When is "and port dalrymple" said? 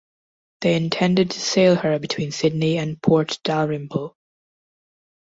2.79-4.17